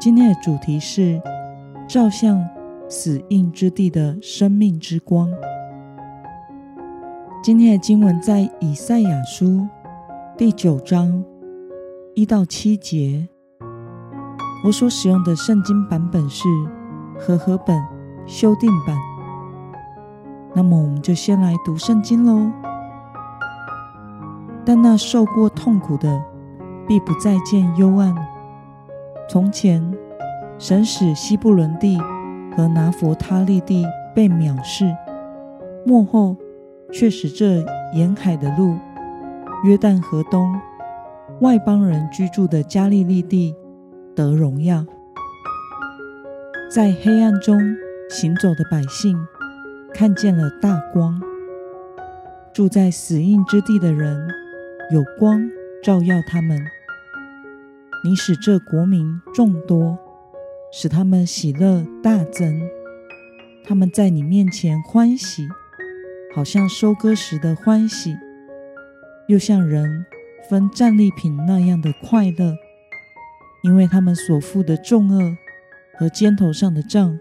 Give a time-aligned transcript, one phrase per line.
[0.00, 1.20] 今天的主题是
[1.86, 2.42] 照向
[2.88, 5.30] 死荫之地的生命之光。
[7.42, 9.68] 今天的经文在以赛亚书
[10.38, 11.22] 第九章
[12.14, 13.28] 一到七节。
[14.64, 16.48] 我所使用的圣经版本是
[17.18, 17.78] 和合本
[18.24, 18.96] 修订版。
[20.54, 22.50] 那么，我们就先来读圣经喽。
[24.64, 26.24] 但那受过痛苦的，
[26.88, 28.16] 必不再见幽暗。
[29.32, 29.80] 从前，
[30.58, 31.96] 神使西布伦地
[32.56, 34.86] 和拿弗他利地被藐视；
[35.86, 36.36] 幕后，
[36.92, 37.64] 却使这
[37.94, 38.76] 沿海的路、
[39.64, 40.52] 约旦河东、
[41.42, 43.54] 外邦人居住的加利利地
[44.16, 44.84] 得荣耀。
[46.68, 47.56] 在黑暗中
[48.08, 49.16] 行走的百姓
[49.94, 51.20] 看见了大光；
[52.52, 54.26] 住在死荫之地的人，
[54.90, 55.40] 有光
[55.84, 56.58] 照耀他们。
[58.02, 59.98] 你使这国民众多，
[60.72, 62.62] 使他们喜乐大增。
[63.62, 65.46] 他们在你面前欢喜，
[66.34, 68.16] 好像收割时的欢喜，
[69.28, 70.06] 又像人
[70.48, 72.54] 分战利品那样的快乐。
[73.62, 75.36] 因为他们所负的重轭
[75.98, 77.18] 和肩头上的杖，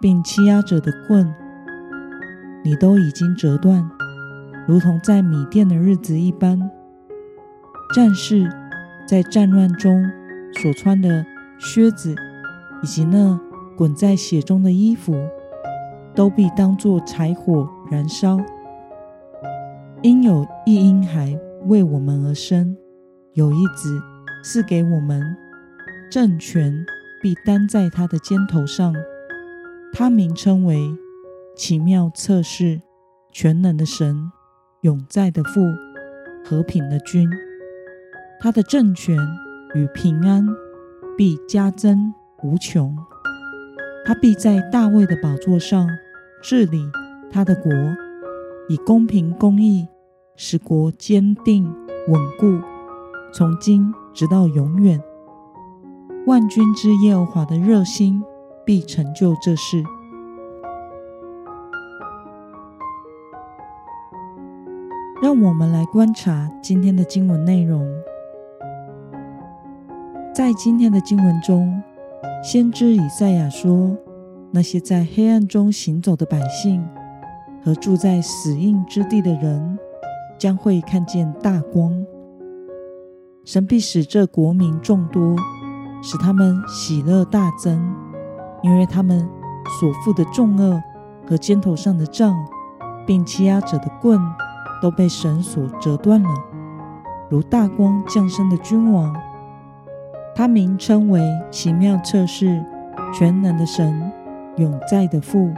[0.00, 1.34] 并欺压者的棍，
[2.64, 3.86] 你都已经折断，
[4.66, 6.70] 如同在米店的日子一般。
[7.94, 8.61] 战士。
[9.06, 10.02] 在战乱中
[10.60, 11.24] 所穿的
[11.58, 12.14] 靴子，
[12.82, 13.38] 以及那
[13.76, 15.14] 滚在血中的衣服，
[16.14, 18.38] 都必当作柴火燃烧。
[20.02, 22.76] 因有一婴孩为我们而生，
[23.34, 24.00] 有一子
[24.42, 25.22] 赐给我们，
[26.10, 26.84] 政权
[27.22, 28.92] 必担在他的肩头上。
[29.92, 30.96] 他名称为
[31.54, 32.80] 奇妙测试、
[33.30, 34.32] 全能的神、
[34.80, 35.60] 永在的父、
[36.44, 37.28] 和平的君。
[38.42, 39.16] 他的政权
[39.72, 40.44] 与平安
[41.16, 42.98] 必加增无穷，
[44.04, 45.88] 他必在大卫的宝座上
[46.42, 46.90] 治理
[47.30, 47.70] 他的国，
[48.68, 49.86] 以公平公义
[50.34, 51.72] 使国坚定
[52.08, 52.60] 稳固，
[53.32, 55.00] 从今直到永远。
[56.26, 58.24] 万军之耶和华的热心
[58.66, 59.84] 必成就这事。
[65.22, 67.88] 让我们来观察今天的经文内容。
[70.34, 71.82] 在今天的经文中，
[72.42, 73.94] 先知以赛亚说
[74.50, 76.82] ：“那些在黑暗中行走的百姓
[77.62, 79.78] 和住在死荫之地的人，
[80.38, 81.92] 将会看见大光。
[83.44, 85.36] 神必使这国民众多，
[86.02, 87.94] 使他们喜乐大增，
[88.62, 89.28] 因为他们
[89.78, 90.80] 所负的重轭
[91.28, 92.34] 和肩头上的杖，
[93.04, 94.18] 并欺压者的棍，
[94.80, 96.30] 都被神所折断了，
[97.28, 99.14] 如大光降生的君王。”
[100.34, 101.20] 他名称为
[101.50, 102.64] 奇妙测试、
[103.12, 104.10] 全能的神、
[104.56, 105.52] 永在的父、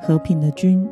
[0.00, 0.88] 和平的君。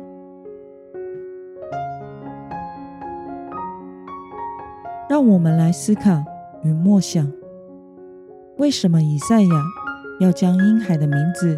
[5.09, 6.23] 让我们来思考
[6.63, 7.31] 与默想：
[8.57, 9.49] 为什么以赛亚
[10.19, 11.57] 要将婴孩的名字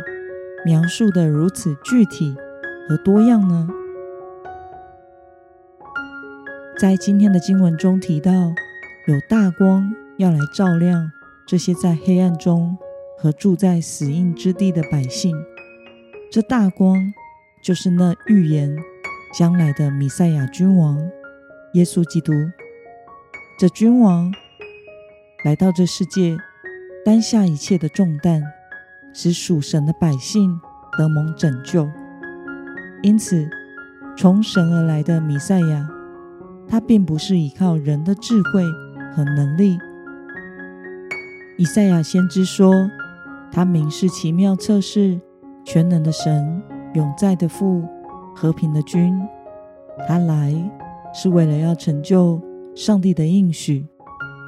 [0.64, 2.36] 描述得如此具体
[2.88, 3.68] 和多样呢？
[6.80, 11.12] 在今天的经文中提到，有大光要来照亮。
[11.48, 12.78] 这些在黑暗中
[13.18, 15.36] 和住在死荫之地的百姓，
[16.32, 17.14] 这大光
[17.62, 18.76] 就是那预言
[19.34, 20.98] 将来的弥赛亚君王
[21.74, 22.32] 耶稣基督。
[23.60, 24.32] 这君王
[25.44, 26.38] 来到这世界，
[27.06, 28.42] 担下一切的重担，
[29.14, 30.60] 使属神的百姓
[30.98, 31.90] 得蒙拯救。
[33.04, 33.50] 因此，
[34.18, 35.88] 从神而来的弥赛亚，
[36.68, 38.64] 他并不是依靠人的智慧
[39.14, 39.78] 和能力。
[41.62, 42.90] 以赛亚先知说
[43.54, 45.22] ：“他名是奇妙测试、
[45.64, 46.60] 全能的神、
[46.96, 47.88] 永在的父、
[48.36, 49.16] 和平的君。
[50.08, 50.52] 他来
[51.14, 52.42] 是为了要成就
[52.76, 53.86] 上帝的应许，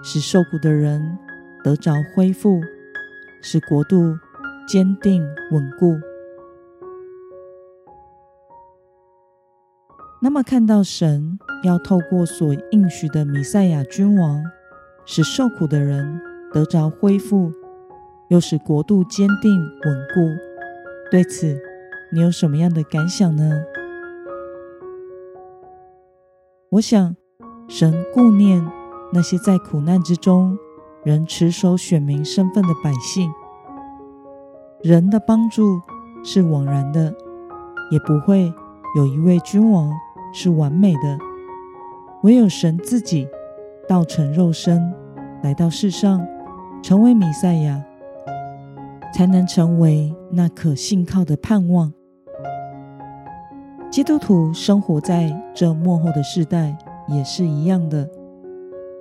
[0.03, 1.19] 使受苦的人
[1.63, 2.59] 得着恢复，
[3.43, 4.17] 使国度
[4.67, 5.95] 坚定稳固。”
[10.19, 14.43] 那么，看到神要透过所应许的弥赛亚君王，
[15.05, 16.19] 使受苦的人。
[16.53, 17.51] 得着恢复，
[18.29, 19.51] 又使国度坚定
[19.85, 20.21] 稳固。
[21.09, 21.59] 对此，
[22.11, 23.63] 你有什么样的感想呢？
[26.69, 27.15] 我想，
[27.67, 28.65] 神顾念
[29.11, 30.57] 那些在苦难之中
[31.03, 33.31] 仍持守选民身份的百姓。
[34.81, 35.81] 人的帮助
[36.23, 37.13] 是枉然的，
[37.91, 38.53] 也不会
[38.95, 39.91] 有一位君王
[40.33, 41.17] 是完美的。
[42.23, 43.27] 唯有神自己
[43.87, 44.93] 道成肉身
[45.43, 46.25] 来到世上，
[46.83, 47.81] 成为弥赛亚，
[49.13, 51.93] 才能成为那可信靠的盼望。
[53.89, 56.77] 基督徒生活在这末后的世代
[57.07, 58.05] 也是一样的。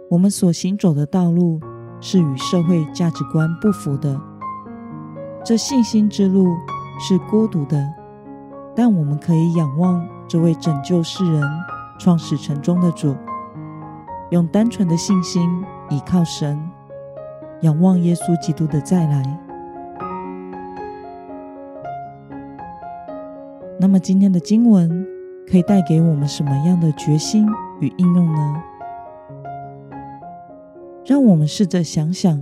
[0.09, 1.61] 我们所行走的道路
[2.01, 4.17] 是与社会价值观不符的，
[5.45, 6.55] 这信心之路
[7.01, 7.85] 是孤独的。
[8.77, 11.43] 但我们可以仰望这位拯救世人、
[11.99, 13.17] 创始成终的主，
[14.31, 15.43] 用单纯的信心
[15.91, 16.57] 倚靠神，
[17.63, 19.23] 仰望耶稣基督的再来。
[23.81, 25.05] 那么今天的经文
[25.51, 27.47] 可以带给我们什么样的决心
[27.81, 28.63] 与应用呢？
[31.05, 32.39] 让我们试着想想，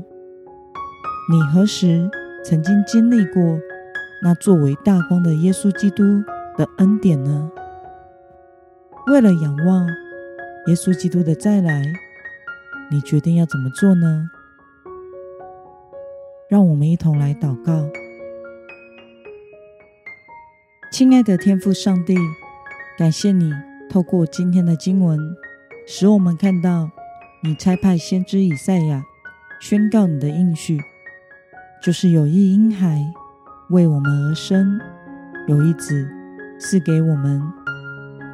[1.30, 2.10] 你何时
[2.44, 3.58] 曾经经历过
[4.22, 6.02] 那作为大光的耶稣基督
[6.58, 7.50] 的恩典呢？
[9.06, 9.86] 为了仰望
[10.66, 11.82] 耶稣基督的再来，
[12.90, 14.30] 你决定要怎么做呢？
[16.50, 17.88] 让我们一同来祷告。
[20.90, 22.16] 亲爱的天父上帝，
[22.98, 23.52] 感谢你
[23.88, 25.16] 透过今天的经文，
[25.86, 26.90] 使我们看到
[27.44, 29.04] 你差派先知以赛亚
[29.60, 30.80] 宣告你的应许，
[31.80, 33.00] 就是有一婴孩
[33.68, 34.80] 为我们而生，
[35.46, 36.10] 有一子
[36.58, 37.40] 赐给我们，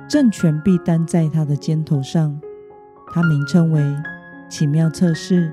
[0.08, 2.40] 政权必担在他的肩头上，
[3.12, 3.82] 他名称为
[4.48, 5.52] 奇妙测试、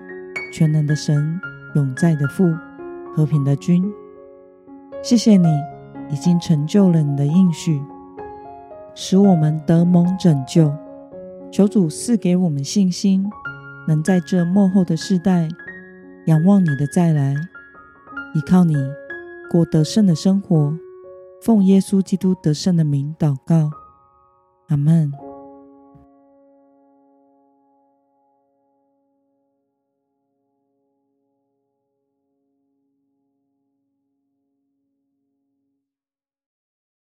[0.53, 1.37] 全能的神、
[1.75, 2.51] 永在的父、
[3.15, 3.83] 和平的君。
[5.01, 5.47] 谢谢你。
[6.09, 7.81] 已经成就了你的应许，
[8.93, 10.71] 使我们得蒙拯救。
[11.49, 13.27] 求主赐给我们信心，
[13.87, 15.47] 能在这幕后的世代
[16.25, 17.33] 仰望你的再来，
[18.35, 18.75] 依靠你
[19.49, 20.77] 过得胜的生活。
[21.41, 23.71] 奉耶稣基督得胜的名祷告，
[24.67, 25.11] 阿门。